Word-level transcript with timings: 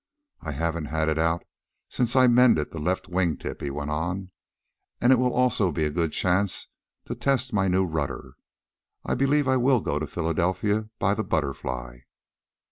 "I 0.41 0.53
haven't 0.53 0.85
had 0.85 1.09
it 1.09 1.19
out 1.19 1.43
since 1.87 2.15
I 2.15 2.25
mended 2.25 2.71
the 2.71 2.79
left 2.79 3.07
wing 3.07 3.37
tip," 3.37 3.61
he 3.61 3.69
went 3.69 3.91
on, 3.91 4.31
"and 4.99 5.13
it 5.13 5.17
will 5.17 5.31
also 5.31 5.71
be 5.71 5.83
a 5.83 5.91
good 5.91 6.11
chance 6.11 6.69
to 7.05 7.13
test 7.13 7.53
my 7.53 7.67
new 7.67 7.85
rudder. 7.85 8.33
I 9.05 9.13
believe 9.13 9.47
I 9.47 9.57
WILL 9.57 9.81
go 9.81 9.99
to 9.99 10.07
Philadelphia 10.07 10.89
by 10.97 11.13
the 11.13 11.23
BUTTERFLY." 11.23 12.07